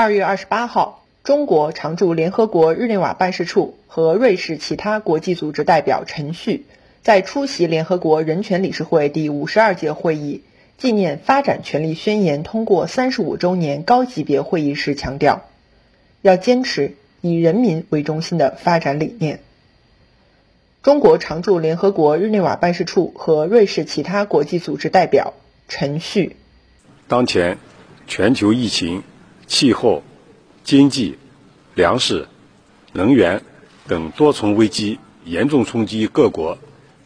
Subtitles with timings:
[0.00, 6.66] 二月二十八号，中国常驻联合国日内瓦办事处和瑞士其他国际组织代表陈旭
[7.02, 10.44] 在出席联合国人权理事会第五十二届会议
[10.76, 15.48] 纪念发展权利宣言通过三十五周年高级别会议时强调，
[16.22, 19.40] 要坚持以人民为中心的发展理念。
[20.80, 25.34] 中国常驻联合国日内瓦办事处和瑞士其他国际组织代表
[25.66, 26.36] 陈旭：
[27.08, 27.58] 当前，
[28.06, 29.02] 全球疫情。
[29.48, 30.04] 气候、
[30.62, 31.18] 经济、
[31.74, 32.28] 粮食、
[32.92, 33.42] 能源
[33.88, 36.58] 等多重危机严重冲击各国，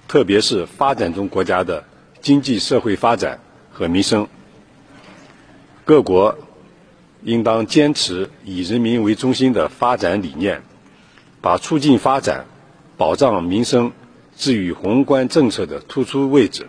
[0.09, 1.85] 特别是发展中国家的
[2.21, 4.29] 经济社会发展和民生。
[5.85, 6.37] 各国
[7.23, 10.63] 应当坚持以人民为中心的发展理念，
[11.41, 12.47] 把促进发展、
[12.97, 13.93] 保障民生
[14.37, 16.67] 置于宏观政策的突出位置。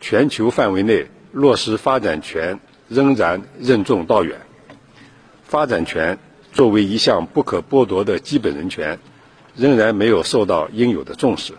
[0.00, 4.40] 全球范围内落实发展权仍然任重道远。
[5.52, 6.18] 发展权
[6.54, 8.98] 作为一项不可剥夺的基本人权，
[9.54, 11.52] 仍然没有受到应有的重视。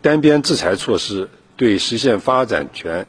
[0.00, 3.06] 单边制裁措施对实现发展权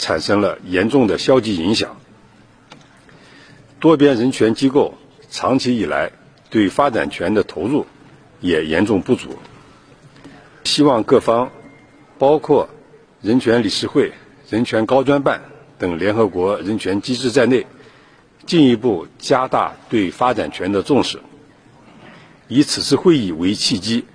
[0.00, 1.96] 产生了严重的消极影响。
[3.78, 4.94] 多边人权机构
[5.30, 6.10] 长期以来
[6.50, 7.86] 对发展权的投入
[8.40, 9.38] 也严重不足。
[10.64, 11.52] 希望各方，
[12.18, 12.68] 包括
[13.22, 14.10] 人权理事会、
[14.50, 15.40] 人权高专办
[15.78, 17.64] 等联合国人权机制在内。
[18.48, 21.20] 进一步加大对发展权的重视，
[22.48, 24.06] 以此次会议为契机，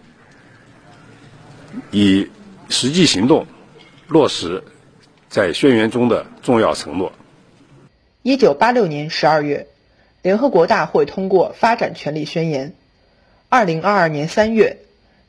[1.91, 2.31] 以
[2.67, 3.45] 实际行动
[4.07, 4.63] 落实
[5.29, 7.13] 在宣言中的重要承诺。
[8.23, 9.67] 一九八六年十二月，
[10.23, 12.69] 联合国大会通过《发展权利宣言》。
[13.49, 14.77] 二零二二年三月，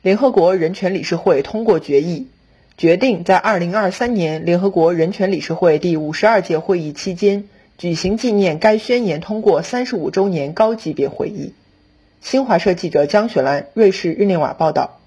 [0.00, 2.28] 联合国人权理事会通过决议，
[2.78, 7.50] 决定在二零二三年联合国人权理事会第五十二届会议期间。
[7.76, 11.52] 举行纪念该宣言通过三十五周年高级别会议。
[12.20, 15.00] 新华社记者江雪兰，瑞士日内瓦报道。